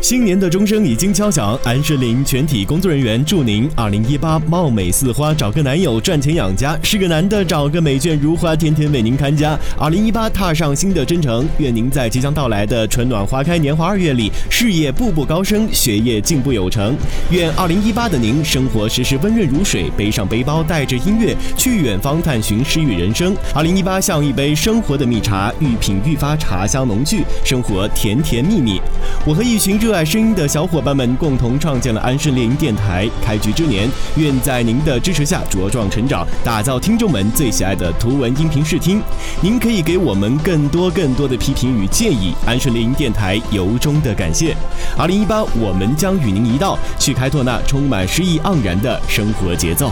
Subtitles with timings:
[0.00, 9.58] 新年的钟声已经敲响，安顺林全体工作人员祝您二零一八貌美似花，找个男友赚钱养家，是个男的找个美眷如花，天天为您看家。
[9.76, 16.96] 二零一八踏上新的征程，愿您在即将到来的春暖花开年华二月里，事业步步高升，学业进步有成。
[17.30, 23.36] 愿二零一八的您生活时时温润如水，背上背包带着音乐去远方探寻诗与人生。
[23.52, 28.80] 二零一八像一杯生活的蜜茶，愈品愈发茶香浓聚，生活甜甜蜜蜜。
[29.26, 29.87] 我和一群热。
[29.88, 33.08] 热爱声音的小伙伴们共同创建了安顺猎鹰电台。
[33.24, 39.00] 开局之年，愿在您的支持下茁壮成长，打造听众们最喜爱的图文音频视听。
[39.40, 44.54] 您可以给我们更多更多的批评与建议，安顺猎鹰电台由衷的感谢。
[44.98, 49.90] 二零一八，我们将与您一道去开拓那充满诗意盎然的生活节奏。